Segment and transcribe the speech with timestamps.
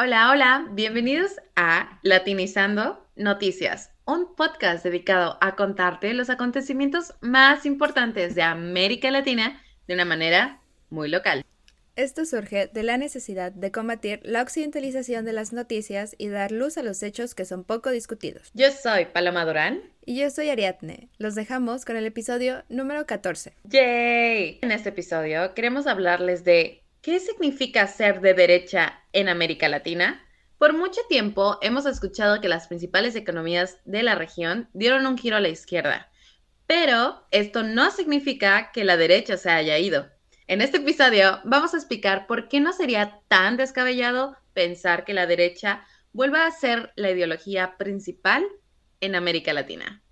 [0.00, 8.36] Hola, hola, bienvenidos a Latinizando Noticias, un podcast dedicado a contarte los acontecimientos más importantes
[8.36, 11.44] de América Latina de una manera muy local.
[11.96, 16.78] Esto surge de la necesidad de combatir la occidentalización de las noticias y dar luz
[16.78, 18.52] a los hechos que son poco discutidos.
[18.54, 19.82] Yo soy Paloma Durán.
[20.06, 21.08] Y yo soy Ariadne.
[21.18, 23.52] Los dejamos con el episodio número 14.
[23.64, 24.60] ¡Yay!
[24.62, 30.22] En este episodio queremos hablarles de qué significa ser de derecha en América Latina.
[30.58, 35.36] Por mucho tiempo hemos escuchado que las principales economías de la región dieron un giro
[35.36, 36.10] a la izquierda,
[36.66, 40.10] pero esto no significa que la derecha se haya ido.
[40.48, 45.26] En este episodio vamos a explicar por qué no sería tan descabellado pensar que la
[45.26, 48.46] derecha vuelva a ser la ideología principal
[49.00, 50.02] en América Latina.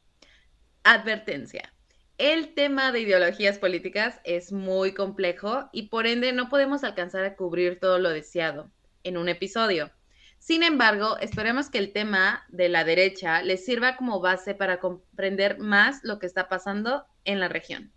[0.82, 1.75] Advertencia.
[2.18, 7.36] El tema de ideologías políticas es muy complejo y por ende no podemos alcanzar a
[7.36, 8.70] cubrir todo lo deseado
[9.02, 9.90] en un episodio.
[10.38, 15.58] Sin embargo, esperemos que el tema de la derecha les sirva como base para comprender
[15.58, 17.92] más lo que está pasando en la región.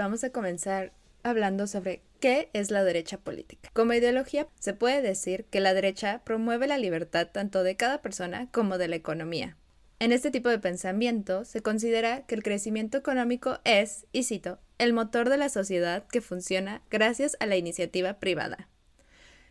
[0.00, 3.70] vamos a comenzar hablando sobre qué es la derecha política.
[3.72, 8.48] Como ideología, se puede decir que la derecha promueve la libertad tanto de cada persona
[8.52, 9.56] como de la economía.
[9.98, 14.94] En este tipo de pensamiento se considera que el crecimiento económico es, y cito, el
[14.94, 18.68] motor de la sociedad que funciona gracias a la iniciativa privada.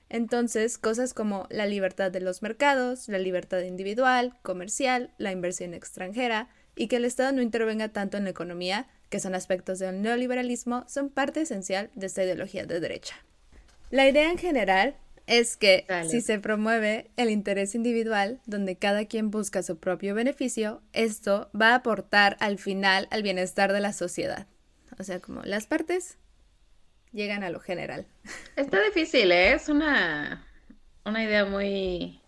[0.09, 6.49] Entonces, cosas como la libertad de los mercados, la libertad individual, comercial, la inversión extranjera
[6.75, 10.85] y que el Estado no intervenga tanto en la economía que son aspectos del neoliberalismo,
[10.87, 13.15] son parte esencial de esta ideología de derecha.
[13.89, 14.95] La idea en general
[15.29, 20.81] es que si se promueve el interés individual, donde cada quien busca su propio beneficio,
[20.91, 24.47] esto va a aportar al final al bienestar de la sociedad.
[24.97, 26.17] O sea, como las partes
[27.11, 28.07] llegan a lo general.
[28.55, 29.53] Está difícil, ¿eh?
[29.53, 30.47] Es una,
[31.05, 32.19] una idea muy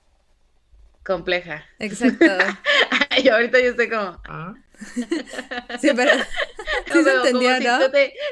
[1.04, 1.66] compleja.
[1.80, 2.26] Exacto.
[3.24, 4.22] y ahorita yo estoy como...
[4.26, 4.54] ¿Ah?
[5.80, 6.12] Sí, pero
[6.92, 7.80] ¿sí se entendió, ¿no?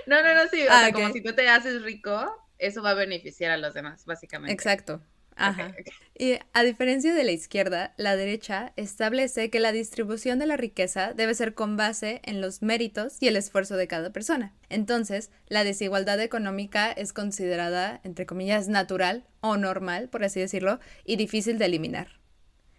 [0.08, 2.26] no, no, no, sí, o ah, como si tú te haces rico,
[2.58, 4.54] eso va a beneficiar a los demás, básicamente.
[4.54, 5.02] Exacto.
[5.40, 5.74] Ajá.
[6.18, 11.14] Y a diferencia de la izquierda, la derecha establece que la distribución de la riqueza
[11.14, 14.54] debe ser con base en los méritos y el esfuerzo de cada persona.
[14.68, 21.16] Entonces, la desigualdad económica es considerada, entre comillas, natural o normal, por así decirlo, y
[21.16, 22.20] difícil de eliminar.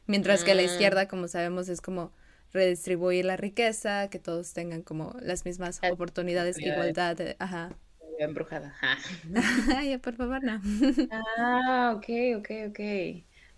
[0.06, 0.66] Mientras que la mm.
[0.66, 2.12] izquierda, como sabemos, es como
[2.52, 7.70] redistribuir la riqueza, que todos tengan como las mismas oportunidades, igualdad, ajá.
[8.18, 8.74] Embrujada.
[9.76, 10.60] Ay, por favor, no.
[11.38, 12.80] ah, ok, ok, ok.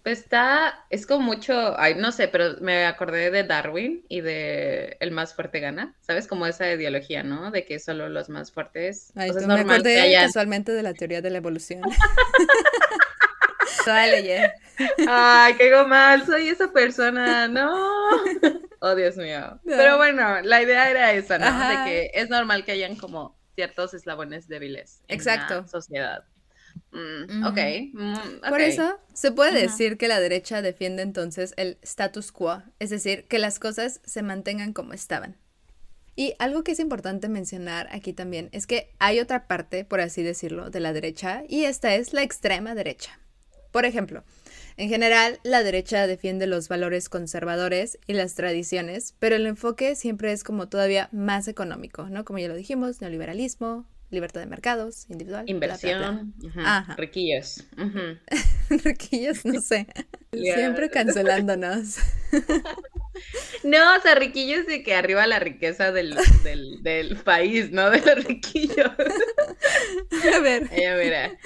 [0.02, 4.96] Pues está, es como mucho, ay, no sé, pero me acordé de Darwin y de
[4.98, 6.26] el más fuerte gana, ¿sabes?
[6.26, 7.52] Como esa ideología, ¿no?
[7.52, 9.12] De que solo los más fuertes.
[9.14, 11.82] Ay, me acordé casualmente de la teoría de la evolución.
[13.86, 14.52] Dale,
[15.08, 17.72] Ay, qué mal, soy esa persona, no.
[18.84, 19.60] Oh, Dios mío.
[19.64, 21.68] Pero bueno, la idea era esa, ¿no?
[21.68, 26.24] De que es normal que hayan como ciertos eslabones débiles en la sociedad.
[26.90, 27.92] Mm, okay.
[27.94, 28.48] Mm, ok.
[28.48, 33.28] Por eso se puede decir que la derecha defiende entonces el status quo, es decir,
[33.28, 35.36] que las cosas se mantengan como estaban.
[36.16, 40.24] Y algo que es importante mencionar aquí también es que hay otra parte, por así
[40.24, 43.20] decirlo, de la derecha, y esta es la extrema derecha.
[43.70, 44.24] Por ejemplo,
[44.76, 50.32] en general, la derecha defiende los valores conservadores y las tradiciones, pero el enfoque siempre
[50.32, 52.24] es como todavía más económico, ¿no?
[52.24, 55.44] Como ya lo dijimos, neoliberalismo, libertad de mercados, individual.
[55.48, 56.34] Inversión,
[56.96, 57.64] riquillos.
[58.84, 59.86] riquillos, no sé.
[60.32, 61.96] Siempre cancelándonos.
[63.64, 66.16] no, o sea, riquillos de que arriba la riqueza del,
[66.82, 67.90] del, país, ¿no?
[67.90, 68.90] De los riquillos.
[70.34, 70.68] A ver.
[70.72, 71.38] Ella, mira.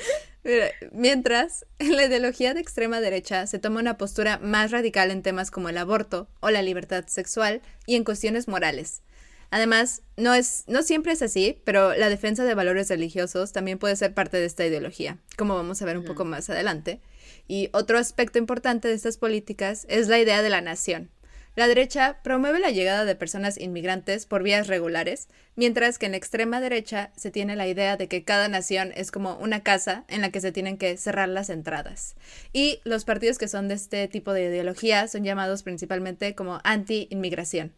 [0.93, 5.51] Mientras, en la ideología de extrema derecha se toma una postura más radical en temas
[5.51, 9.03] como el aborto o la libertad sexual y en cuestiones morales.
[9.51, 13.95] Además, no, es, no siempre es así, pero la defensa de valores religiosos también puede
[13.95, 17.01] ser parte de esta ideología, como vamos a ver un poco más adelante.
[17.49, 21.11] Y otro aspecto importante de estas políticas es la idea de la nación,
[21.57, 26.19] la derecha promueve la llegada de personas inmigrantes por vías regulares, mientras que en la
[26.19, 30.21] extrema derecha se tiene la idea de que cada nación es como una casa en
[30.21, 32.15] la que se tienen que cerrar las entradas.
[32.53, 37.73] Y los partidos que son de este tipo de ideología son llamados principalmente como anti-inmigración.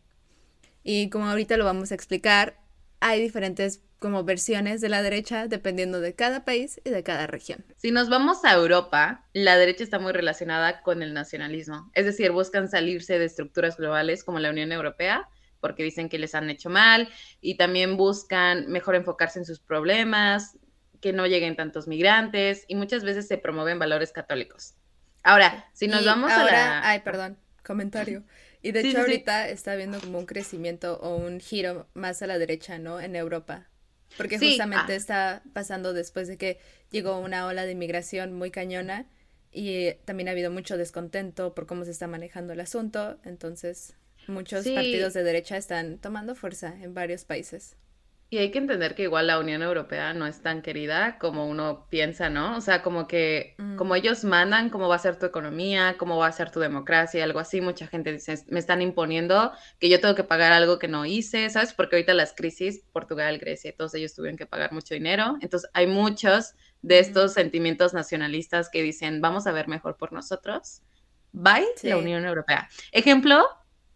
[0.83, 2.59] Y como ahorita lo vamos a explicar,
[3.01, 7.65] hay diferentes como versiones de la derecha dependiendo de cada país y de cada región.
[7.77, 12.31] Si nos vamos a Europa, la derecha está muy relacionada con el nacionalismo, es decir,
[12.33, 15.29] buscan salirse de estructuras globales como la Unión Europea
[15.61, 17.09] porque dicen que les han hecho mal
[17.41, 20.57] y también buscan mejor enfocarse en sus problemas,
[21.01, 24.75] que no lleguen tantos migrantes y muchas veces se promueven valores católicos.
[25.23, 26.89] Ahora, si nos vamos a la...
[26.89, 28.25] Ay, perdón, comentario.
[28.63, 32.39] Y de hecho ahorita está viendo como un crecimiento o un giro más a la
[32.39, 33.01] derecha, ¿no?
[33.01, 33.68] En Europa.
[34.17, 34.97] Porque justamente ah.
[34.97, 36.59] está pasando después de que
[36.91, 39.07] llegó una ola de inmigración muy cañona
[39.53, 43.19] y también ha habido mucho descontento por cómo se está manejando el asunto.
[43.25, 43.95] Entonces,
[44.27, 47.77] muchos partidos de derecha están tomando fuerza en varios países.
[48.31, 51.87] Y hay que entender que igual la Unión Europea no es tan querida como uno
[51.89, 52.59] piensa, ¿no?
[52.59, 53.77] O sea, como que, mm.
[53.77, 57.25] como ellos mandan cómo va a ser tu economía, cómo va a ser tu democracia,
[57.25, 60.89] algo así, mucha gente dice, me están imponiendo que yo tengo que pagar algo que
[60.89, 61.73] no hice, ¿sabes?
[61.73, 65.39] Porque ahorita las crisis, Portugal, Grecia, todos ellos tuvieron que pagar mucho dinero.
[65.41, 70.83] Entonces, hay muchos de estos sentimientos nacionalistas que dicen, vamos a ver mejor por nosotros.
[71.33, 72.69] Bye, la Unión Europea.
[72.93, 73.47] Ejemplo,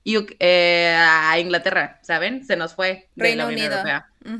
[0.04, 2.44] eh, a Inglaterra, ¿saben?
[2.44, 3.08] Se nos fue.
[3.16, 3.76] Reino Unido.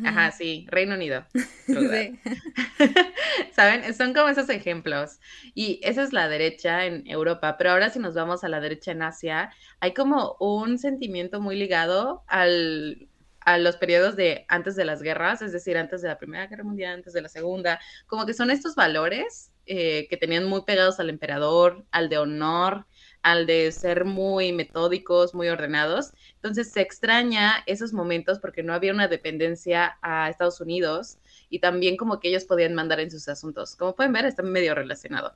[0.05, 1.25] Ajá, sí, Reino Unido.
[3.53, 3.94] ¿Saben?
[3.94, 5.19] Son como esos ejemplos.
[5.55, 7.56] Y esa es la derecha en Europa.
[7.59, 9.50] Pero ahora si nos vamos a la derecha en Asia,
[9.81, 13.08] hay como un sentimiento muy ligado al,
[13.41, 16.65] a los periodos de antes de las guerras, es decir, antes de la Primera Guerra
[16.65, 21.00] Mundial, antes de la Segunda, como que son estos valores eh, que tenían muy pegados
[21.00, 22.87] al emperador, al de honor,
[23.22, 26.12] al de ser muy metódicos, muy ordenados.
[26.34, 31.96] Entonces se extraña esos momentos porque no había una dependencia a Estados Unidos y también
[31.96, 33.76] como que ellos podían mandar en sus asuntos.
[33.76, 35.34] Como pueden ver, está medio relacionado.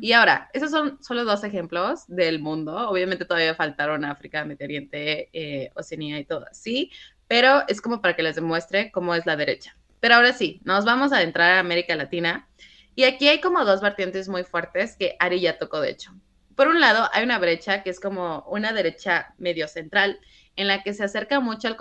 [0.00, 2.88] Y ahora, esos son solo dos ejemplos del mundo.
[2.88, 6.90] Obviamente todavía faltaron África, Medio Oriente, eh, Oceanía y todo así,
[7.28, 9.76] pero es como para que les demuestre cómo es la derecha.
[10.00, 12.48] Pero ahora sí, nos vamos a entrar a América Latina.
[12.96, 16.12] Y aquí hay como dos vertientes muy fuertes que Ari ya tocó, de hecho.
[16.60, 20.20] Por un lado, hay una brecha que es como una derecha medio central,
[20.56, 21.78] en la que se acerca mucho al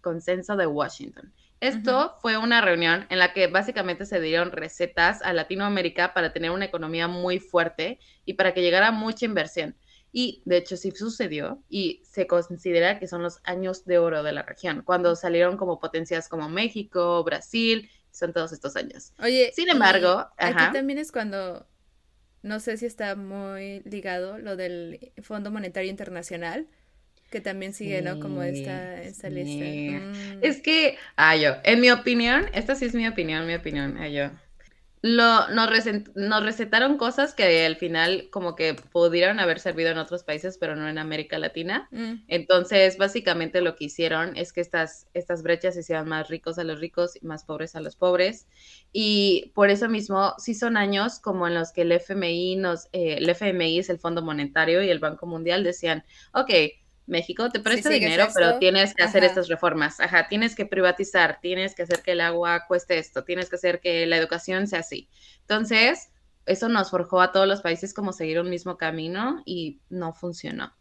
[0.00, 1.34] consenso de Washington.
[1.60, 6.52] Esto fue una reunión en la que básicamente se dieron recetas a Latinoamérica para tener
[6.52, 9.76] una economía muy fuerte y para que llegara mucha inversión.
[10.10, 14.32] Y de hecho sí sucedió y se considera que son los años de oro de
[14.32, 19.12] la región, cuando salieron como potencias como México, Brasil, son todos estos años.
[19.18, 21.66] Oye, sin embargo, aquí también es cuando
[22.44, 26.66] no sé si está muy ligado lo del Fondo Monetario Internacional,
[27.30, 28.20] que también sigue, ¿no?
[28.20, 29.64] Como esta, esta lista.
[29.64, 30.38] Mm.
[30.42, 34.08] Es que, ah, yo, en mi opinión, esta sí es mi opinión, mi opinión, ah,
[34.08, 34.30] yo
[35.06, 40.56] lo, nos, recetaron cosas que al final como que pudieron haber servido en otros países,
[40.56, 41.88] pero no en América Latina.
[41.90, 42.24] Mm.
[42.26, 46.80] Entonces, básicamente lo que hicieron es que estas, estas brechas hicieran más ricos a los
[46.80, 48.48] ricos y más pobres a los pobres.
[48.94, 53.16] Y por eso mismo, sí son años como en los que el FMI, nos, eh,
[53.18, 56.02] el FMI es el Fondo Monetario y el Banco Mundial decían,
[56.32, 56.50] ok,
[57.06, 60.00] México te presta dinero, pero tienes que hacer estas reformas.
[60.00, 63.80] Ajá, tienes que privatizar, tienes que hacer que el agua cueste esto, tienes que hacer
[63.80, 65.08] que la educación sea así.
[65.40, 66.10] Entonces,
[66.46, 70.72] eso nos forjó a todos los países como seguir un mismo camino y no funcionó.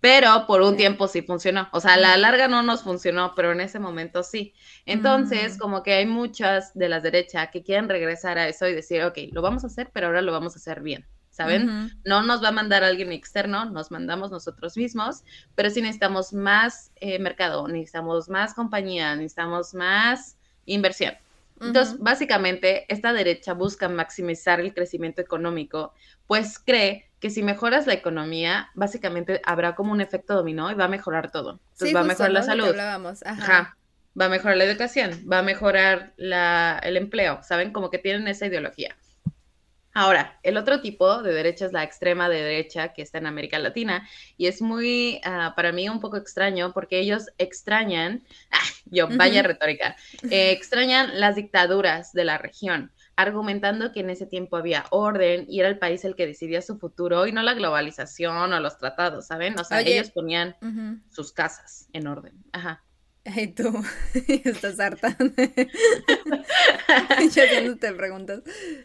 [0.00, 1.68] Pero por un tiempo sí funcionó.
[1.72, 4.54] O sea, a la larga no nos funcionó, pero en ese momento sí.
[4.86, 5.58] Entonces, mm.
[5.58, 9.18] como que hay muchas de las derechas que quieren regresar a eso y decir, ok,
[9.32, 11.06] lo vamos a hacer, pero ahora lo vamos a hacer bien.
[11.40, 11.90] ¿Saben?
[12.04, 16.90] No nos va a mandar alguien externo, nos mandamos nosotros mismos, pero sí necesitamos más
[16.96, 21.14] eh, mercado, necesitamos más compañía, necesitamos más inversión.
[21.58, 25.94] Entonces, básicamente, esta derecha busca maximizar el crecimiento económico,
[26.26, 30.84] pues cree que si mejoras la economía, básicamente habrá como un efecto dominó y va
[30.84, 31.60] a mejorar todo.
[31.72, 32.74] Entonces, va a mejorar la salud.
[33.24, 33.76] Ajá.
[34.18, 37.72] Va a mejorar la educación, va a mejorar la, el empleo, ¿saben?
[37.72, 38.96] Como que tienen esa ideología.
[39.92, 43.58] Ahora, el otro tipo de derecha es la extrema de derecha que está en América
[43.58, 49.08] Latina y es muy, ah, para mí, un poco extraño porque ellos extrañan, ah, yo,
[49.16, 49.96] vaya retórica,
[50.30, 55.58] eh, extrañan las dictaduras de la región, argumentando que en ese tiempo había orden y
[55.60, 59.26] era el país el que decidía su futuro y no la globalización o los tratados,
[59.26, 59.58] ¿saben?
[59.58, 60.56] O sea, ellos ponían
[61.10, 62.32] sus casas en orden.
[62.52, 62.82] Ajá.
[63.24, 63.72] Ay, tú,
[64.44, 65.16] estás harta.
[67.80, 68.42] Te preguntas.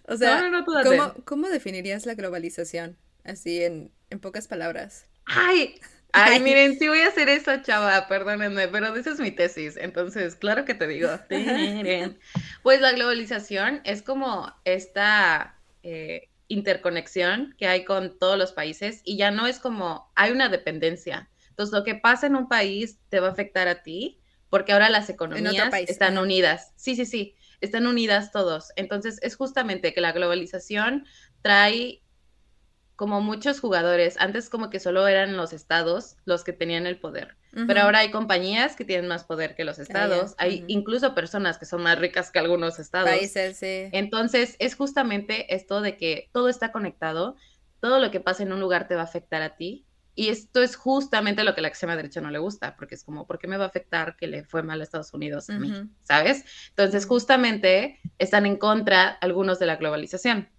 [0.08, 0.52] O sea,
[1.24, 2.98] ¿cómo, definirías la globalización?
[3.24, 5.06] Así, en, en pocas palabras.
[5.26, 5.80] Ay,
[6.18, 10.36] Ay, miren, sí voy a hacer eso, chava, perdónenme, pero esa es mi tesis, entonces,
[10.36, 11.10] claro que te digo.
[12.64, 19.18] Pues la globalización es como esta eh, interconexión que hay con todos los países y
[19.18, 21.30] ya no es como, hay una dependencia.
[21.50, 24.22] Entonces, lo que pasa en un país te va a afectar a ti
[24.56, 26.72] porque ahora las economías están unidas.
[26.78, 28.72] Sí, sí, sí, están unidas todos.
[28.78, 31.06] Entonces es justamente que la globalización
[31.42, 32.04] trae
[32.96, 37.36] como muchos jugadores, antes como que solo eran los estados los que tenían el poder,
[37.68, 41.66] pero ahora hay compañías que tienen más poder que los estados, hay incluso personas que
[41.66, 43.10] son más ricas que algunos estados.
[43.10, 43.90] Países, sí.
[43.92, 47.36] Entonces es justamente esto de que todo está conectado,
[47.82, 49.85] todo lo que pasa en un lugar te va a afectar a ti.
[50.16, 53.04] Y esto es justamente lo que a la extrema derecha no le gusta, porque es
[53.04, 55.60] como, ¿por qué me va a afectar que le fue mal a Estados Unidos a
[55.60, 55.74] mí?
[56.04, 56.46] ¿Sabes?
[56.70, 60.50] Entonces, justamente están en contra algunos de la globalización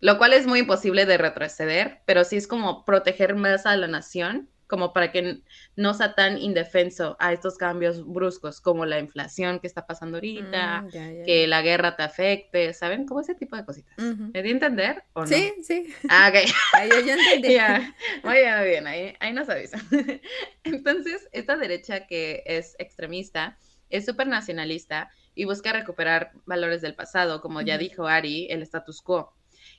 [0.00, 3.88] lo cual es muy imposible de retroceder, pero sí es como proteger más a la
[3.88, 5.40] nación, como para que
[5.76, 10.82] no sea tan indefenso a estos cambios bruscos, como la inflación que está pasando ahorita,
[10.82, 13.06] mm, que la guerra te afecte, ¿saben?
[13.06, 13.96] Como ese tipo de cositas.
[13.98, 15.26] ¿Me di a entender o no?
[15.26, 15.92] Sí, sí.
[16.10, 16.34] Ah, ok.
[16.74, 17.56] Ahí yo, entendí.
[18.24, 19.78] Muy bien, muy bien, ahí, ahí nos avisa.
[20.64, 23.58] Entonces, esta derecha que es extremista,
[23.88, 29.00] es súper nacionalista y busca recuperar valores del pasado, como ya dijo Ari, el status
[29.00, 29.32] quo.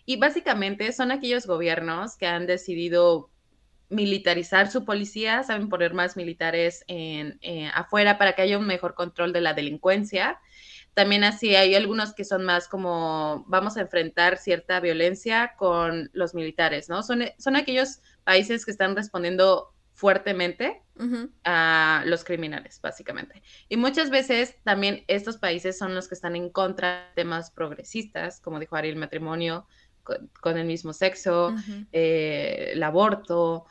[0.05, 3.29] Y básicamente son aquellos gobiernos que han decidido
[3.89, 8.93] militarizar su policía, saben poner más militares en, eh, afuera para que haya un mejor
[8.93, 10.39] control de la delincuencia.
[10.93, 16.33] También así hay algunos que son más como vamos a enfrentar cierta violencia con los
[16.33, 17.03] militares, ¿no?
[17.03, 20.81] Son, son aquellos países que están respondiendo fuertemente
[21.43, 23.41] a los criminales, básicamente.
[23.67, 28.39] Y muchas veces también estos países son los que están en contra de temas progresistas,
[28.39, 29.67] como dijo Ari, el matrimonio
[30.41, 31.53] con, el mismo sexo,
[31.91, 33.65] eh, el aborto,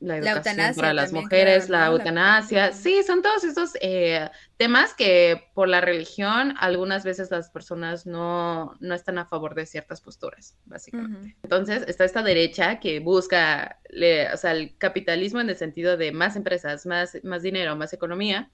[0.00, 2.72] la educación para las mujeres, la eutanasia.
[2.72, 8.76] Sí, son todos estos eh, temas que por la religión algunas veces las personas no,
[8.80, 11.36] no están a favor de ciertas posturas, básicamente.
[11.42, 16.36] Entonces está esta derecha que busca o sea, el capitalismo en el sentido de más
[16.36, 18.50] empresas, más, más dinero, más economía.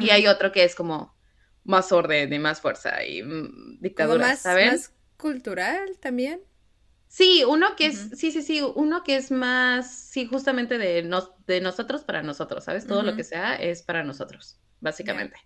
[0.00, 1.14] Y hay otro que es como
[1.64, 6.40] más orden y más fuerza y mm, dictadura, más, Más cultural también.
[7.16, 11.30] Sí, uno que es, sí, sí, sí, uno que es más, sí, justamente de, nos,
[11.46, 12.86] de nosotros para nosotros, ¿sabes?
[12.86, 15.38] Todo lo que sea es para nosotros, básicamente.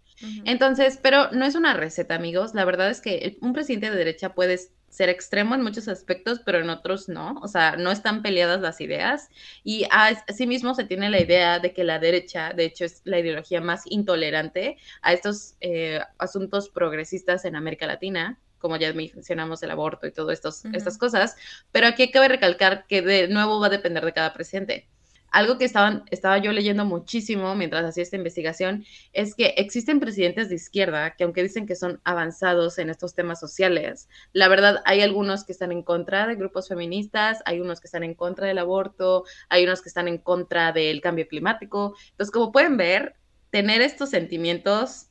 [0.45, 2.55] Entonces, pero no es una receta, amigos.
[2.55, 4.59] La verdad es que un presidente de derecha puede
[4.89, 7.39] ser extremo en muchos aspectos, pero en otros no.
[7.41, 9.29] O sea, no están peleadas las ideas.
[9.63, 13.61] Y asimismo se tiene la idea de que la derecha, de hecho, es la ideología
[13.61, 20.07] más intolerante a estos eh, asuntos progresistas en América Latina como ya mencionamos, el aborto
[20.07, 20.39] y todas
[20.73, 21.37] estas cosas,
[21.73, 24.87] pero aquí cabe recalcar que de nuevo va a depender de cada presidente.
[25.31, 30.49] Algo que estaban, estaba yo leyendo muchísimo mientras hacía esta investigación es que existen presidentes
[30.49, 35.03] de izquierda que aunque dicen que son avanzados en estos temas sociales, la verdad hay
[35.03, 38.59] algunos que están en contra de grupos feministas, hay unos que están en contra del
[38.59, 41.95] aborto, hay unos que están en contra del cambio climático.
[42.11, 43.15] Entonces, como pueden ver,
[43.51, 45.10] tener estos sentimientos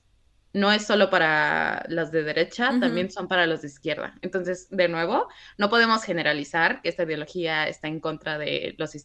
[0.53, 4.15] no es solo para los de derecha, también son para los de izquierda.
[4.21, 5.27] Entonces, de nuevo,
[5.57, 8.95] no podemos generalizar que esta ideología está en contra de los,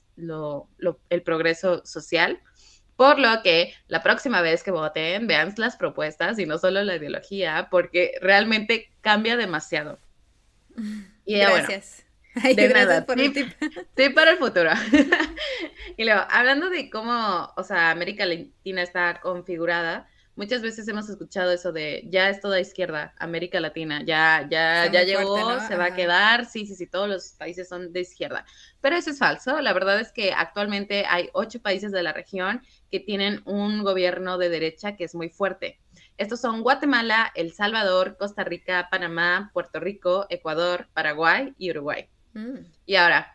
[1.10, 2.40] el progreso social,
[2.96, 6.96] por lo que la próxima vez que voten, vean las propuestas y no solo la
[6.96, 9.98] ideología, porque realmente cambia demasiado.
[11.26, 12.04] Y gracias.
[12.56, 13.06] de nada.
[13.06, 13.34] Por tip,
[13.94, 14.70] tip para el futuro.
[15.96, 21.52] y luego, hablando de cómo, o sea, América Latina está configurada, muchas veces hemos escuchado
[21.52, 25.94] eso de ya es toda izquierda, América Latina, ya, ya, ya llegó, se va a
[25.94, 28.44] quedar, sí, sí, sí, todos los países son de izquierda.
[28.80, 29.60] Pero eso es falso.
[29.60, 34.38] La verdad es que actualmente hay ocho países de la región que tienen un gobierno
[34.38, 35.80] de derecha que es muy fuerte.
[36.16, 42.08] Estos son Guatemala, El Salvador, Costa Rica, Panamá, Puerto Rico, Ecuador, Paraguay y Uruguay.
[42.34, 42.58] Mm.
[42.86, 43.33] Y ahora,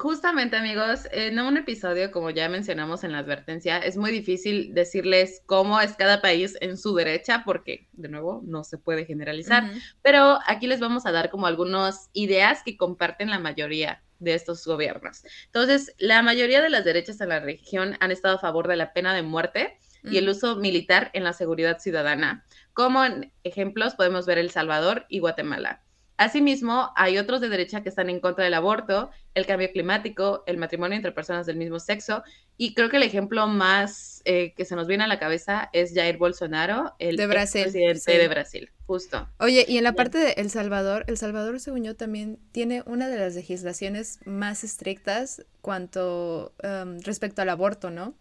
[0.00, 5.42] Justamente, amigos, en un episodio, como ya mencionamos en la advertencia, es muy difícil decirles
[5.44, 9.70] cómo es cada país en su derecha, porque, de nuevo, no se puede generalizar.
[10.00, 14.66] Pero aquí les vamos a dar como algunas ideas que comparten la mayoría de estos
[14.66, 15.22] gobiernos.
[15.44, 18.94] Entonces, la mayoría de las derechas en la región han estado a favor de la
[18.94, 22.46] pena de muerte y el uso militar en la seguridad ciudadana.
[22.72, 23.04] Como
[23.44, 25.82] ejemplos podemos ver El Salvador y Guatemala.
[26.20, 30.58] Asimismo, hay otros de derecha que están en contra del aborto, el cambio climático, el
[30.58, 32.22] matrimonio entre personas del mismo sexo,
[32.58, 35.94] y creo que el ejemplo más eh, que se nos viene a la cabeza es
[35.94, 39.30] Jair Bolsonaro, el presidente de Brasil, justo.
[39.38, 43.08] Oye, y en la parte de El Salvador, El Salvador, según yo, también tiene una
[43.08, 48.14] de las legislaciones más estrictas cuanto um, respecto al aborto, ¿no?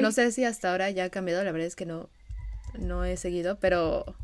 [0.00, 2.10] no sé si hasta ahora ya ha cambiado, la verdad es que no,
[2.76, 4.16] no he seguido, pero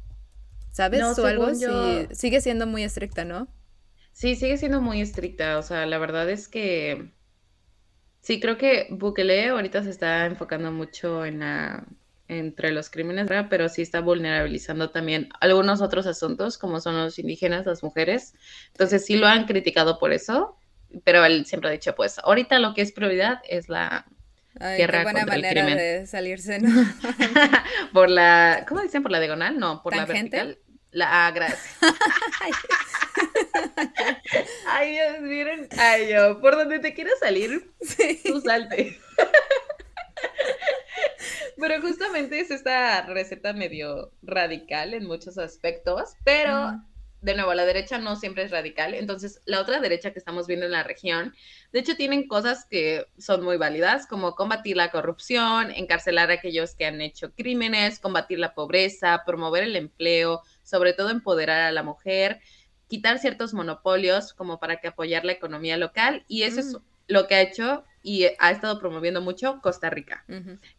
[0.73, 1.51] ¿Sabes o algo?
[1.55, 3.47] sigue siendo muy estricta, ¿no?
[4.13, 5.59] Sí, sigue siendo muy estricta.
[5.59, 7.13] O sea, la verdad es que
[8.21, 11.87] sí, creo que Bukele ahorita se está enfocando mucho en la
[12.29, 17.67] entre los crímenes, pero sí está vulnerabilizando también algunos otros asuntos, como son los indígenas,
[17.67, 18.35] las mujeres.
[18.69, 20.57] Entonces sí lo han criticado por eso,
[21.05, 24.07] pero él siempre ha dicho, pues ahorita lo que es prioridad es la
[24.63, 26.71] Ay, qué buena manera de salirse, ¿no?
[27.93, 29.03] por la, ¿cómo dicen?
[29.03, 29.59] ¿Por la diagonal?
[29.59, 30.61] No, por la vertical.
[30.93, 31.77] La, ah, gracias.
[34.69, 35.69] Ay, Dios, miren.
[35.79, 37.73] Ay, yo, por donde te quieras salir,
[38.25, 39.01] tú salte.
[41.59, 46.81] Pero justamente es esta receta medio radical en muchos aspectos, pero
[47.23, 48.95] de nuevo, la derecha no siempre es radical.
[48.95, 51.35] Entonces, la otra derecha que estamos viendo en la región,
[51.73, 56.75] de hecho, tienen cosas que son muy válidas, como combatir la corrupción, encarcelar a aquellos
[56.75, 61.85] que han hecho crímenes, combatir la pobreza, promover el empleo, sobre todo empoderar a la
[61.85, 62.41] mujer,
[62.89, 66.25] quitar ciertos monopolios como para que apoyar la economía local.
[66.27, 66.79] Y eso es mm.
[67.07, 70.25] lo que ha hecho y ha estado promoviendo mucho Costa Rica.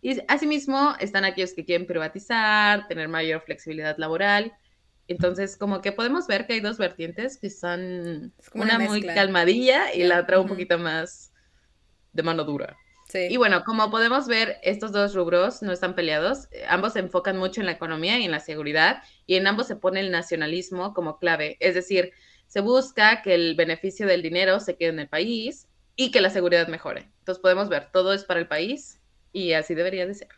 [0.02, 4.54] Y asimismo están aquellos que quieren privatizar, tener mayor flexibilidad laboral
[5.08, 10.04] entonces, como que podemos ver que hay dos vertientes que son una, muy calmadilla y
[10.04, 11.34] la otra un poquito más
[12.14, 12.78] de mano dura.
[13.10, 13.28] Sí.
[13.30, 16.48] Y bueno, como podemos ver, estos dos rubros no están peleados.
[16.68, 19.76] Ambos se enfocan mucho en la economía y en la seguridad y en ambos se
[19.76, 21.58] pone el nacionalismo como clave.
[21.60, 22.14] Es decir,
[22.48, 26.30] se busca que el beneficio del dinero se quede en el país y que la
[26.30, 27.12] seguridad mejore.
[27.20, 29.00] Entonces podemos ver, todo es para el país
[29.32, 30.30] y así debería de ser.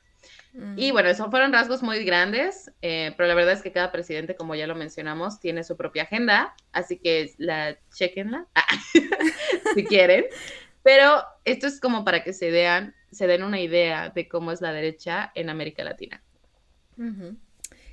[0.78, 4.36] Y bueno, esos fueron rasgos muy grandes, eh, pero la verdad es que cada presidente,
[4.36, 8.48] como ya lo mencionamos, tiene su propia agenda, así que la chequenla
[9.76, 10.26] si quieren.
[10.82, 14.62] Pero esto es como para que se vean, se den una idea de cómo es
[14.62, 16.22] la derecha en América Latina.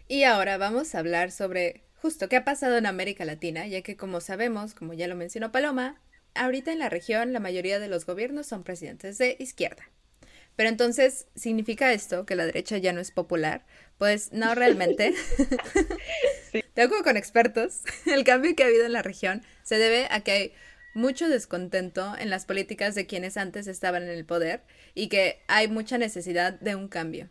[0.06, 3.96] Y ahora vamos a hablar sobre justo qué ha pasado en América Latina, ya que
[3.96, 6.00] como sabemos, como ya lo mencionó Paloma,
[6.34, 9.88] ahorita en la región la mayoría de los gobiernos son presidentes de izquierda.
[10.62, 13.66] Pero entonces, ¿significa esto que la derecha ya no es popular?
[13.98, 15.12] Pues no realmente.
[16.52, 20.20] De acuerdo con expertos, el cambio que ha habido en la región se debe a
[20.20, 20.52] que hay
[20.94, 24.62] mucho descontento en las políticas de quienes antes estaban en el poder
[24.94, 27.28] y que hay mucha necesidad de un cambio.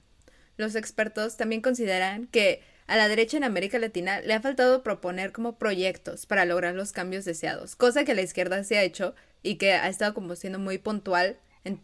[0.58, 5.32] Los expertos también consideran que a la derecha en América Latina le ha faltado proponer
[5.32, 9.56] como proyectos para lograr los cambios deseados, cosa que la izquierda se ha hecho y
[9.56, 11.38] que ha estado como siendo muy puntual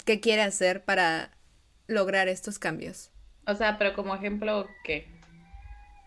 [0.06, 1.37] qué quiere hacer para
[1.88, 3.12] lograr estos cambios.
[3.46, 5.08] O sea, pero como ejemplo, ¿qué?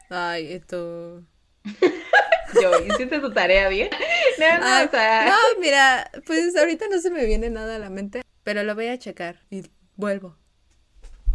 [0.08, 1.22] Ay, esto...
[2.60, 3.90] Yo, ¿hiciste tu tarea bien?
[4.38, 5.26] No, no, ah, o sea...
[5.26, 8.88] no, mira, pues ahorita no se me viene nada a la mente, pero lo voy
[8.88, 9.62] a checar y
[9.96, 10.36] vuelvo.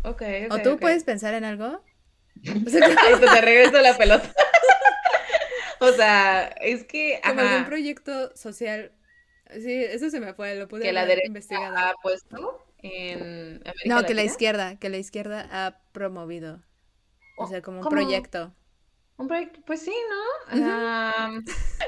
[0.04, 0.52] Ok, ok.
[0.54, 1.84] ¿O tú puedes pensar en algo?
[2.66, 4.30] O sea, te regreso la pelota.
[5.80, 7.22] o sea, es que...
[7.24, 8.92] Como algún proyecto social
[9.52, 11.30] Sí, eso se me fue, lo pude que la derecha
[11.76, 16.64] ha puesto en América No, que la izquierda, que la izquierda ha promovido.
[17.38, 18.54] O sea, como un proyecto.
[19.18, 19.94] Un proyecto, pues sí,
[20.52, 21.44] ¿no?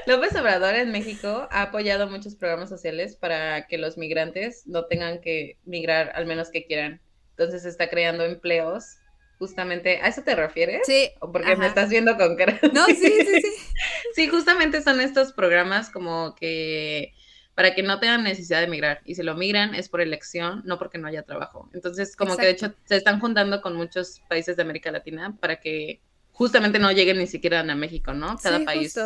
[0.06, 5.20] López Obrador en México ha apoyado muchos programas sociales para que los migrantes no tengan
[5.20, 7.02] que migrar, al menos que quieran.
[7.30, 8.96] Entonces está creando empleos
[9.38, 10.82] justamente, ¿a eso te refieres?
[10.84, 11.10] Sí.
[11.20, 12.58] ¿O porque me estás viendo con cara?
[12.72, 13.42] No, sí, sí, sí.
[14.14, 17.14] sí, justamente son estos programas como que
[17.58, 19.00] para que no tengan necesidad de emigrar.
[19.04, 21.68] Y si lo migran es por elección, no porque no haya trabajo.
[21.72, 25.58] Entonces, como que de hecho se están juntando con muchos países de América Latina para
[25.58, 28.38] que justamente no lleguen ni siquiera a México, ¿no?
[28.40, 28.96] Cada país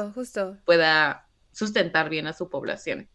[0.67, 3.09] pueda sustentar bien a su población.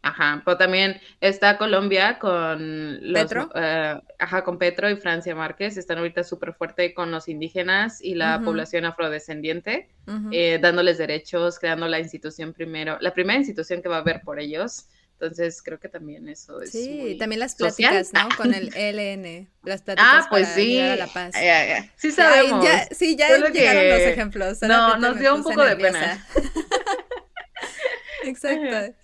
[0.00, 3.50] Ajá, pero también está Colombia con los, Petro.
[3.54, 8.14] Eh, ajá, con Petro y Francia Márquez, están ahorita súper fuerte con los indígenas y
[8.14, 9.88] la población afrodescendiente,
[10.32, 14.38] eh, dándoles derechos, creando la institución primero, la primera institución que va a haber por
[14.38, 14.86] ellos.
[15.20, 16.70] Entonces creo que también eso es.
[16.70, 18.28] Sí, también las pláticas, ¿no?
[18.36, 20.78] Con el ELN, las pláticas ah, pues para sí.
[20.78, 21.34] a la paz.
[21.96, 22.64] Sí sabemos.
[22.64, 24.62] Ya, sí, ya llegaron los ejemplos.
[24.62, 26.24] No, nos dio un poco de pena.
[28.24, 28.94] Exacto.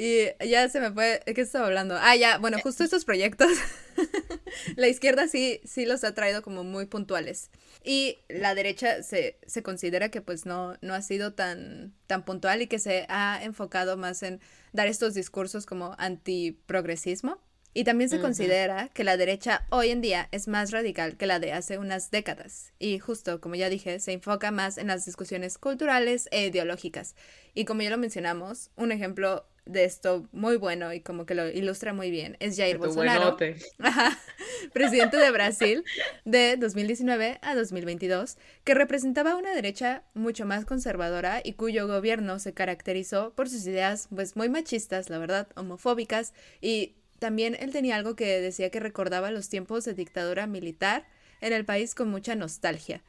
[0.00, 1.94] Y ya se me fue, ¿qué estaba hablando?
[2.00, 3.50] Ah, ya, bueno, justo estos proyectos,
[4.76, 7.50] la izquierda sí, sí los ha traído como muy puntuales.
[7.84, 12.62] Y la derecha se, se considera que pues no, no ha sido tan, tan puntual
[12.62, 14.40] y que se ha enfocado más en
[14.72, 17.36] dar estos discursos como antiprogresismo.
[17.74, 21.38] Y también se considera que la derecha hoy en día es más radical que la
[21.38, 22.72] de hace unas décadas.
[22.80, 27.14] Y justo, como ya dije, se enfoca más en las discusiones culturales e ideológicas.
[27.54, 31.48] Y como ya lo mencionamos, un ejemplo de esto muy bueno y como que lo
[31.48, 33.36] ilustra muy bien es Jair Bolsonaro,
[34.72, 35.84] presidente de Brasil
[36.24, 42.52] de 2019 a 2022, que representaba una derecha mucho más conservadora y cuyo gobierno se
[42.52, 48.16] caracterizó por sus ideas pues muy machistas, la verdad, homofóbicas y también él tenía algo
[48.16, 51.06] que decía que recordaba los tiempos de dictadura militar
[51.40, 53.02] en el país con mucha nostalgia.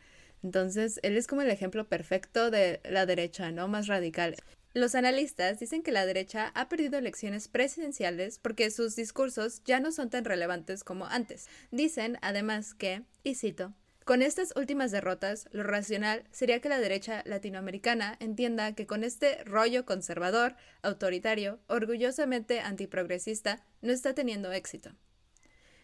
[0.44, 3.68] Entonces, él es como el ejemplo perfecto de la derecha, ¿no?
[3.68, 4.36] Más radical.
[4.74, 9.92] Los analistas dicen que la derecha ha perdido elecciones presidenciales porque sus discursos ya no
[9.92, 11.50] son tan relevantes como antes.
[11.72, 13.74] Dicen, además, que, y cito,
[14.06, 19.44] con estas últimas derrotas, lo racional sería que la derecha latinoamericana entienda que con este
[19.44, 24.92] rollo conservador, autoritario, orgullosamente antiprogresista, no está teniendo éxito.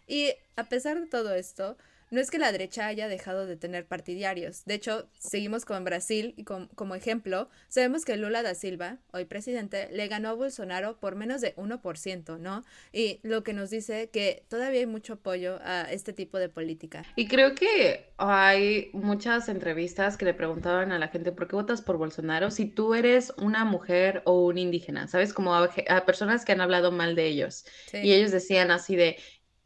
[0.07, 1.77] Y a pesar de todo esto,
[2.09, 4.63] no es que la derecha haya dejado de tener partidarios.
[4.65, 9.89] De hecho, seguimos con Brasil y como ejemplo, sabemos que Lula da Silva, hoy presidente,
[9.91, 12.63] le ganó a Bolsonaro por menos de 1%, ¿no?
[12.93, 17.03] Y lo que nos dice que todavía hay mucho apoyo a este tipo de política.
[17.15, 21.81] Y creo que hay muchas entrevistas que le preguntaban a la gente, ¿por qué votas
[21.81, 25.07] por Bolsonaro si tú eres una mujer o un indígena?
[25.07, 25.33] ¿Sabes?
[25.33, 25.69] Como a,
[26.05, 27.65] personas que han hablado mal de ellos.
[27.91, 29.17] Y ellos decían así de,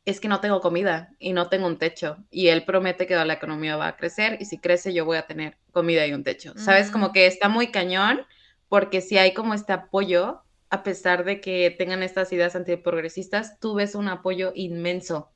[0.05, 2.17] es que no tengo comida y no tengo un techo.
[2.31, 5.27] Y él promete que la economía va a crecer y si crece yo voy a
[5.27, 6.53] tener comida y un techo.
[6.57, 6.89] ¿Sabes?
[6.89, 8.25] Como que está muy cañón
[8.67, 13.75] porque si hay como este apoyo, a pesar de que tengan estas ideas antiprogresistas, tú
[13.75, 15.29] ves un apoyo inmenso.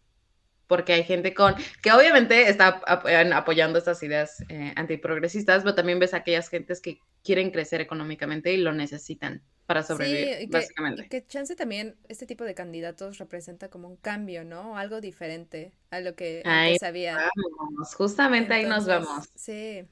[0.68, 6.14] Porque hay gente con, que obviamente está apoyando estas ideas eh, antiprogresistas, pero también ves
[6.14, 11.08] aquellas gentes que quieren crecer económicamente y lo necesitan para sobrevivir, sí, básicamente.
[11.10, 14.78] que chance también este tipo de candidatos representa como un cambio, ¿no?
[14.78, 17.32] Algo diferente a lo que antes había.
[17.60, 19.30] Vamos, justamente ahí nos vamos.
[19.36, 19.86] Sí.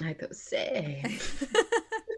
[0.00, 1.02] Ay, sé.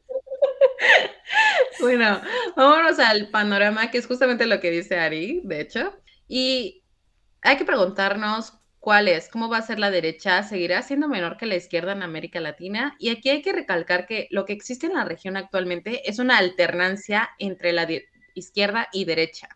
[1.80, 2.20] bueno,
[2.56, 5.92] vámonos al panorama, que es justamente lo que dice Ari, de hecho.
[6.28, 6.79] Y
[7.42, 9.28] hay que preguntarnos ¿Cuál es?
[9.28, 10.42] ¿Cómo va a ser la derecha?
[10.42, 12.96] ¿Seguirá siendo menor que la izquierda en América Latina?
[12.98, 16.38] Y aquí hay que recalcar que lo que existe en la región actualmente es una
[16.38, 17.86] alternancia entre la
[18.32, 19.50] izquierda y derecha.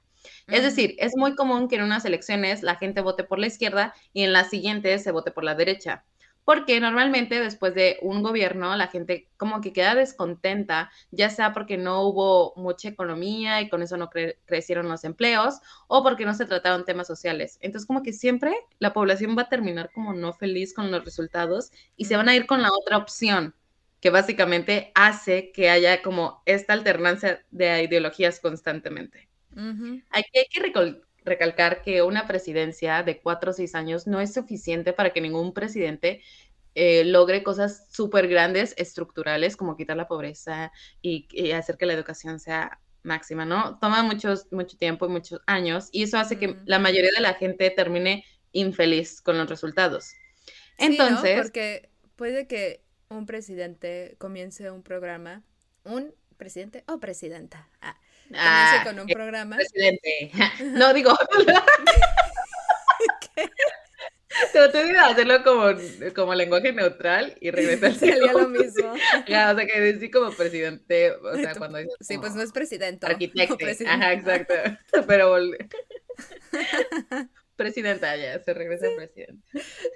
[0.46, 3.94] Es decir, es muy común que en unas elecciones la gente vote por la izquierda
[4.12, 6.04] y en las siguientes se vote por la derecha
[6.44, 11.76] porque normalmente después de un gobierno la gente como que queda descontenta, ya sea porque
[11.76, 14.10] no hubo mucha economía y con eso no
[14.44, 17.58] crecieron los empleos o porque no se trataron temas sociales.
[17.60, 21.70] Entonces como que siempre la población va a terminar como no feliz con los resultados
[21.96, 23.54] y se van a ir con la otra opción
[24.00, 29.30] que básicamente hace que haya como esta alternancia de ideologías constantemente.
[30.10, 30.60] Aquí hay que
[31.24, 35.52] recalcar que una presidencia de cuatro o seis años no es suficiente para que ningún
[35.52, 36.22] presidente
[36.74, 42.40] eh, logre cosas súper grandes, estructurales, como quitar la pobreza y, hacer que la educación
[42.40, 43.78] sea máxima, ¿no?
[43.78, 47.34] Toma muchos, mucho tiempo y muchos años y eso hace que la mayoría de la
[47.34, 50.14] gente termine infeliz con los resultados.
[50.78, 51.40] Entonces...
[51.40, 55.42] Porque puede que un presidente comience un programa,
[55.84, 57.96] un presidente o presidenta, ah,
[58.32, 59.56] Ah, con un programa.
[59.56, 60.30] Presidente.
[60.64, 61.16] No, digo.
[63.34, 63.50] ¿Qué?
[64.52, 65.66] Te voy a hacerlo como,
[66.14, 67.94] como lenguaje neutral y regresar.
[67.94, 68.94] Salía lo mismo.
[69.28, 73.06] Ya, o sea, que decir como presidente, o sea, cuando Sí, pues no es presidente.
[73.06, 73.56] Arquitecto.
[73.86, 74.54] Ajá, exacto.
[75.06, 75.36] Pero
[77.56, 79.42] presidenta ya, se regresa presidente.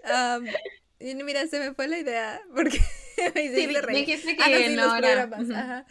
[0.04, 2.80] y mira, se me fue la idea, porque
[3.34, 5.50] me sí, dijiste que ah, no, los programas.
[5.50, 5.86] Ajá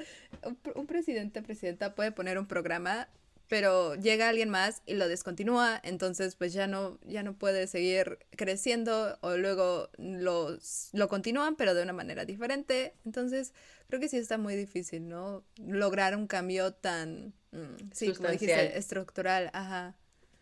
[0.76, 3.10] un presidente, presidenta puede poner un programa,
[3.48, 8.20] pero llega alguien más y lo descontinúa, entonces pues ya no, ya no puede seguir
[8.32, 10.58] creciendo o luego lo,
[10.94, 12.94] lo continúan, pero de una manera diferente.
[13.06, 13.54] Entonces
[13.88, 15.44] creo que sí está muy difícil, ¿no?
[15.66, 19.96] Lograr un cambio tan, mm, sí, como dijiste, estructural, ajá.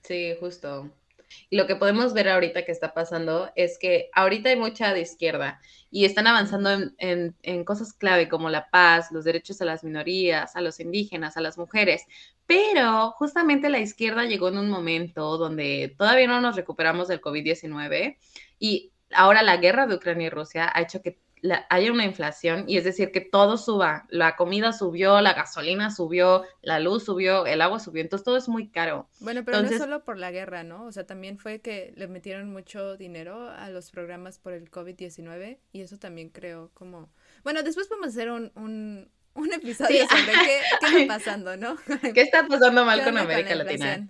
[0.04, 0.92] Sí, justo.
[1.50, 5.02] Y lo que podemos ver ahorita que está pasando es que ahorita hay mucha de
[5.02, 5.60] izquierda
[5.92, 10.62] y están avanzando en, cosas clave como la paz, los derechos a las minorías, a
[10.62, 12.06] los indígenas, a las mujeres.
[12.46, 18.18] Pero justamente la izquierda llegó en un momento donde todavía no nos recuperamos del COVID-19
[18.60, 21.18] y ahora la guerra de Ucrania y Rusia ha hecho que
[21.70, 26.44] hay una inflación y es decir que todo suba, la comida subió, la gasolina subió,
[26.62, 29.08] la luz subió, el agua subió, entonces todo es muy caro.
[29.20, 30.86] Bueno, pero no es solo por la guerra, ¿no?
[30.86, 35.60] O sea, también fue que le metieron mucho dinero a los programas por el COVID-19
[35.72, 37.10] y eso también creo como...
[37.44, 40.32] Bueno, después podemos hacer un, un, un episodio sobre qué,
[40.80, 41.78] qué, está pasando, ¿no?
[42.14, 44.08] ¿Qué está pasando mal con América Latina?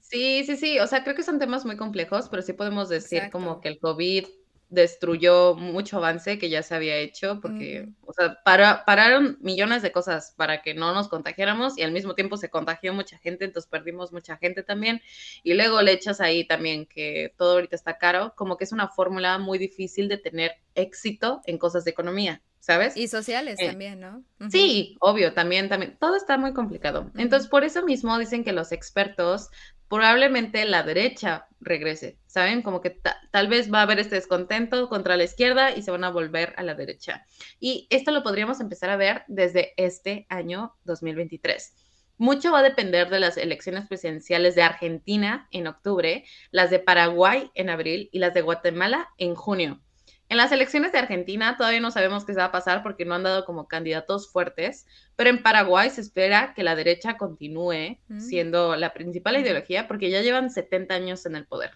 [0.00, 3.30] Sí, sí, sí, o sea, creo que son temas muy complejos, pero sí podemos decir
[3.32, 4.26] como que el COVID
[4.74, 10.34] destruyó mucho avance que ya se había hecho, porque, o sea, pararon millones de cosas
[10.36, 14.12] para que no nos contagiáramos y al mismo tiempo se contagió mucha gente, entonces perdimos
[14.12, 15.00] mucha gente también.
[15.42, 18.88] Y luego le echas ahí también que todo ahorita está caro, como que es una
[18.88, 22.42] fórmula muy difícil de tener éxito en cosas de economía.
[22.64, 22.96] ¿Sabes?
[22.96, 24.24] Y sociales eh, también, ¿no?
[24.48, 25.98] Sí, obvio, también, también.
[26.00, 27.10] Todo está muy complicado.
[27.14, 29.50] Entonces, por eso mismo dicen que los expertos
[29.94, 32.62] probablemente la derecha regrese, ¿saben?
[32.62, 32.98] Como que
[33.30, 36.52] tal vez va a haber este descontento contra la izquierda y se van a volver
[36.56, 37.24] a la derecha.
[37.60, 41.76] Y esto lo podríamos empezar a ver desde este año 2023.
[42.18, 47.52] Mucho va a depender de las elecciones presidenciales de Argentina en octubre, las de Paraguay
[47.54, 49.80] en abril y las de Guatemala en junio.
[50.28, 53.14] En las elecciones de Argentina todavía no sabemos qué se va a pasar porque no
[53.14, 58.20] han dado como candidatos fuertes, pero en Paraguay se espera que la derecha continúe mm.
[58.20, 61.72] siendo la principal ideología porque ya llevan 70 años en el poder.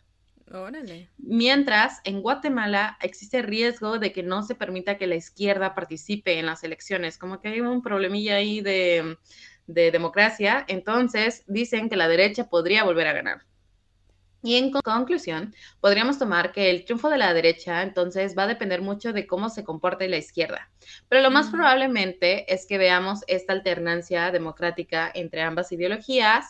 [0.50, 1.10] Órale.
[1.18, 6.46] Mientras en Guatemala existe riesgo de que no se permita que la izquierda participe en
[6.46, 9.18] las elecciones, como que hay un problemilla ahí de,
[9.66, 13.42] de democracia, entonces dicen que la derecha podría volver a ganar.
[14.42, 18.82] Y en conclusión, podríamos tomar que el triunfo de la derecha entonces va a depender
[18.82, 20.70] mucho de cómo se comporte la izquierda.
[21.08, 26.46] Pero lo más probablemente es que veamos esta alternancia democrática entre ambas ideologías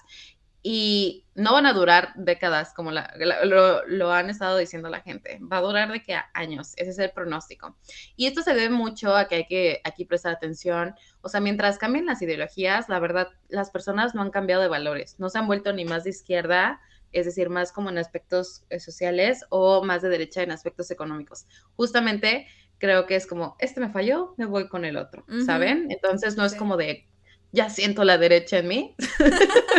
[0.63, 5.39] y no van a durar décadas como lo, han estado diciendo la gente.
[5.41, 6.75] Va a durar de que años.
[6.77, 7.77] Ese es el pronóstico.
[8.17, 10.95] Y esto se debe mucho a que hay que aquí prestar atención.
[11.23, 15.15] O sea, mientras cambien las ideologías, la verdad, las personas no han cambiado de valores.
[15.19, 16.81] No se han vuelto ni más de izquierda
[17.13, 21.47] es decir, más como en aspectos eh, sociales o más de derecha en aspectos económicos.
[21.77, 22.47] Justamente
[22.79, 25.89] creo que es como, este me falló, me voy con el otro, ¿saben?
[25.91, 27.07] Entonces no es como de,
[27.53, 28.95] ya siento la derecha en mí.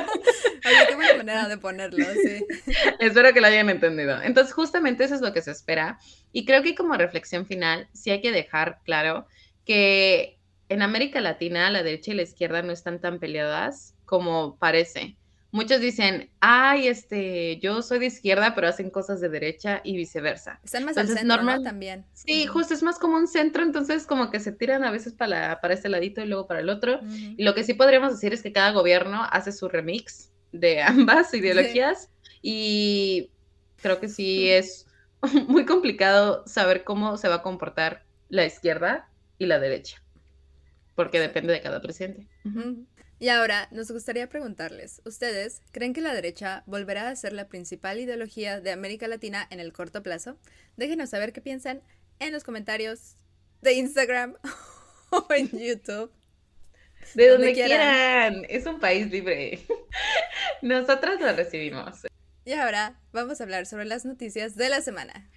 [0.65, 2.45] Oye, qué buena manera de ponerlo, sí.
[2.99, 4.21] Espero que lo hayan entendido.
[4.21, 5.99] Entonces, justamente eso es lo que se espera.
[6.33, 9.25] Y creo que como reflexión final, sí hay que dejar claro
[9.65, 10.37] que
[10.67, 15.15] en América Latina la derecha y la izquierda no están tan peleadas como parece
[15.51, 20.59] muchos dicen, ay, este, yo soy de izquierda, pero hacen cosas de derecha y viceversa.
[20.63, 22.05] Están más al centro, normal, también.
[22.13, 25.59] Sí, justo es más como un centro, entonces como que se tiran a veces para,
[25.61, 26.99] para este ladito y luego para el otro.
[27.37, 31.33] Y lo que sí podríamos decir es que cada gobierno hace su remix de ambas
[31.33, 32.09] ideologías
[32.41, 33.29] y
[33.81, 34.85] creo que sí es
[35.47, 40.01] muy complicado saber cómo se va a comportar la izquierda y la derecha,
[40.99, 42.27] porque depende de cada presidente.
[43.19, 48.01] Y ahora nos gustaría preguntarles, ¿ustedes creen que la derecha volverá a ser la principal
[48.01, 50.35] ideología de América Latina en el corto plazo?
[50.75, 51.81] Déjenos saber qué piensan
[52.19, 53.15] en los comentarios
[53.61, 54.35] de Instagram
[55.11, 56.11] o en YouTube.
[57.15, 58.45] De donde, quieran.
[58.49, 59.61] Es un país libre.
[60.61, 62.07] Nosotras lo recibimos.
[62.43, 65.29] Y ahora vamos a hablar sobre las noticias de la semana.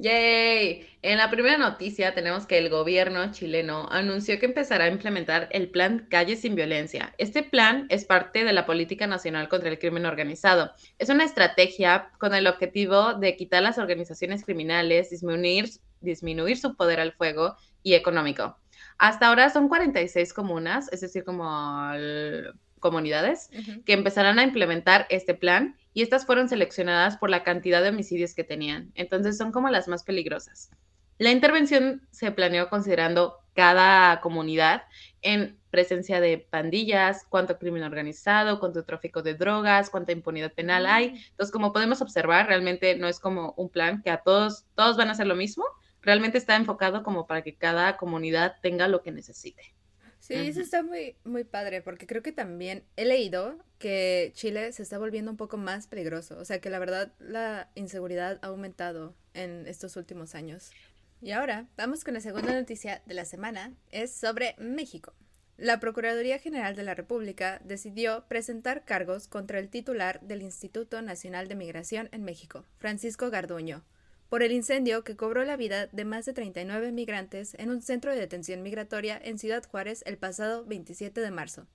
[0.00, 0.86] Yay.
[1.02, 5.70] En la primera noticia tenemos que el gobierno chileno anunció que empezará a implementar el
[5.70, 7.14] plan Calle sin Violencia.
[7.18, 10.70] Este plan es parte de la Política Nacional contra el Crimen Organizado.
[10.98, 15.68] Es una estrategia con el objetivo de quitar las organizaciones criminales, disminuir,
[16.00, 18.56] disminuir su poder al fuego y económico.
[18.98, 21.90] Hasta ahora son 46 comunas, es decir, como
[22.78, 23.50] comunidades,
[23.84, 28.34] que empezarán a implementar este plan y estas fueron seleccionadas por la cantidad de homicidios
[28.34, 28.92] que tenían.
[28.94, 30.70] Entonces son como las más peligrosas.
[31.18, 34.84] La intervención se planeó considerando cada comunidad
[35.20, 41.20] en presencia de pandillas, cuánto crimen organizado, cuánto tráfico de drogas, cuánta impunidad penal hay.
[41.30, 45.08] Entonces, como podemos observar, realmente no es como un plan que a todos, todos van
[45.08, 45.64] a hacer lo mismo.
[46.02, 49.74] Realmente está enfocado como para que cada comunidad tenga lo que necesite.
[50.28, 54.82] Sí, eso está muy, muy padre, porque creo que también he leído que Chile se
[54.82, 56.38] está volviendo un poco más peligroso.
[56.38, 60.70] O sea que la verdad la inseguridad ha aumentado en estos últimos años.
[61.22, 63.72] Y ahora vamos con la segunda noticia de la semana.
[63.90, 65.14] Es sobre México.
[65.56, 71.48] La Procuraduría General de la República decidió presentar cargos contra el titular del Instituto Nacional
[71.48, 73.82] de Migración en México, Francisco Garduño,
[74.28, 78.12] por el incendio que cobró la vida de más de 39 migrantes en un centro
[78.12, 81.66] de detención migratoria en Ciudad Juárez el pasado 27 de marzo.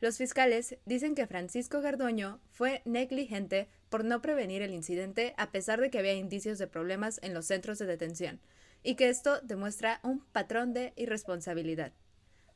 [0.00, 5.80] Los fiscales dicen que Francisco Gardoño fue negligente por no prevenir el incidente a pesar
[5.80, 8.38] de que había indicios de problemas en los centros de detención,
[8.82, 11.92] y que esto demuestra un patrón de irresponsabilidad.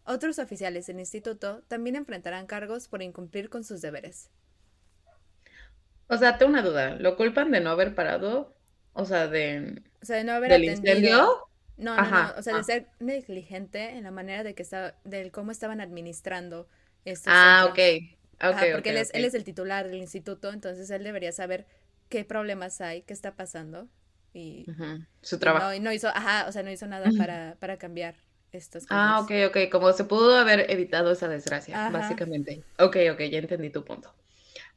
[0.05, 4.31] Otros oficiales del instituto también enfrentarán cargos por incumplir con sus deberes.
[6.09, 6.97] O sea, tengo una duda.
[6.97, 8.55] ¿Lo culpan de no haber parado
[8.92, 9.83] o sea, de...
[10.02, 11.48] O sea, de no haber atendido.
[11.76, 15.33] No, no, no, o sea, de ser negligente en la manera de que está, del
[15.33, 16.68] cómo estaban administrando
[17.05, 17.72] estos Ah, ok.
[17.72, 21.66] okay porque él, es, él es el titular del instituto, entonces él debería saber
[22.09, 23.88] qué problemas hay, qué está pasando
[24.35, 24.66] y
[25.20, 25.72] su trabajo.
[25.72, 28.16] Y no, hizo, ajá, o sea, no hizo nada para, para cambiar
[28.52, 29.40] estas ah, cosas.
[29.40, 32.62] Ah, ok, ok, como se pudo haber evitado esa desgracia, básicamente.
[32.78, 34.14] Ok, ok, ya entendí tu punto.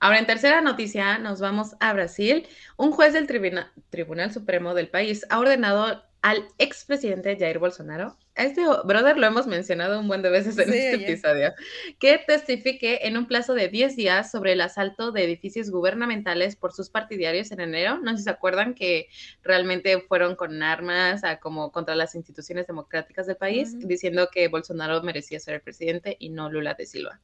[0.06, 2.48] Ahora, en tercera noticia, nos vamos a Brasil.
[2.78, 8.15] Un juez del Tribunal Supremo del país ha ordenado al expresidente Jair Bolsonaro.
[8.36, 11.54] A este brother lo hemos mencionado un buen de veces en este episodio,
[11.98, 16.72] que testifique en un plazo de 10 días sobre el asalto de edificios gubernamentales por
[16.72, 17.98] sus partidarios en enero.
[17.98, 19.08] No sé si se acuerdan que
[19.41, 25.02] realmente fueron con armas a, como contra las instituciones democráticas del país, diciendo que Bolsonaro
[25.02, 27.20] merecía ser el presidente y no Lula de Silva.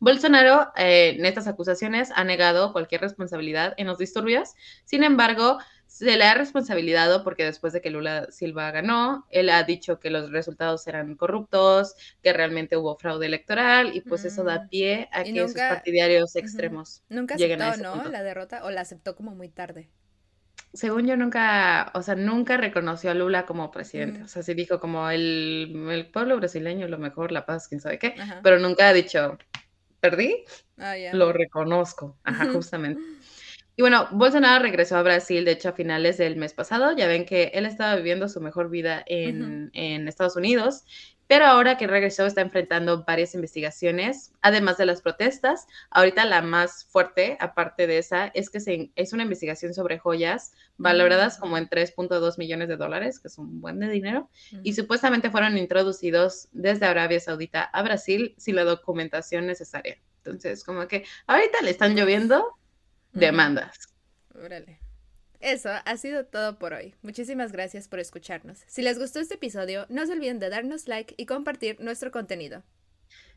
[0.00, 4.54] Bolsonaro eh, en estas acusaciones ha negado cualquier responsabilidad en los disturbios.
[4.84, 9.62] Sin embargo, se le ha responsabilizado porque después de que Lula Silva ganó, él ha
[9.64, 14.64] dicho que los resultados eran corruptos, que realmente hubo fraude electoral y pues eso da
[14.64, 14.68] mm.
[14.68, 18.08] pie a que sus partidarios extremos nunca aceptó, ¿no?
[18.08, 19.90] La derrota o la aceptó como muy tarde.
[20.72, 24.20] Según yo nunca, o sea, nunca reconoció a Lula como presidente.
[24.20, 24.24] Mm.
[24.24, 28.14] O sea, sí dijo como el, pueblo brasileño, lo mejor, la paz, quién sabe qué,
[28.44, 29.36] pero nunca ha dicho,
[30.00, 30.44] perdí,
[30.78, 32.16] ah, lo reconozco.
[32.24, 33.02] Ajá, justamente.
[33.76, 36.94] Y bueno, Bolsonaro regresó a Brasil, de hecho, a finales del mes pasado.
[36.94, 39.70] Ya ven que él estaba viviendo su mejor vida en,
[40.06, 40.84] Estados Unidos,
[41.30, 45.68] pero ahora que regresó está enfrentando varias investigaciones, además de las protestas.
[45.92, 50.54] Ahorita la más fuerte, aparte de esa, es que se, es una investigación sobre joyas
[50.76, 54.28] valoradas como en 3.2 millones de dólares, que es un buen de dinero,
[54.64, 59.98] y supuestamente fueron introducidos desde Arabia Saudita a Brasil sin la documentación necesaria.
[60.24, 62.58] Entonces, como que ahorita le están lloviendo
[63.12, 63.94] demandas.
[64.34, 64.80] Órale.
[65.40, 66.94] Eso ha sido todo por hoy.
[67.02, 68.58] Muchísimas gracias por escucharnos.
[68.66, 72.62] Si les gustó este episodio, no se olviden de darnos like y compartir nuestro contenido.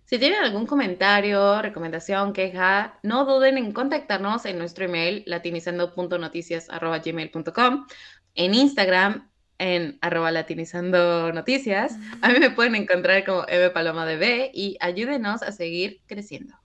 [0.06, 7.88] Si tienen algún comentario, recomendación, queja, no duden en contactarnos en nuestro email latinizando.noticias.gmail.com,
[8.36, 11.96] en Instagram en arroba latinizando noticias.
[12.22, 16.63] A mí me pueden encontrar como Eve Paloma de B y ayúdenos a seguir creciendo.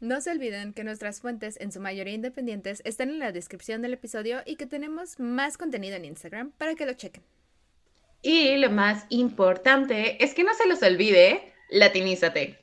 [0.00, 3.94] No se olviden que nuestras fuentes, en su mayoría independientes, están en la descripción del
[3.94, 7.24] episodio y que tenemos más contenido en Instagram para que lo chequen.
[8.22, 12.58] Y lo más importante es que no se los olvide, latinízate.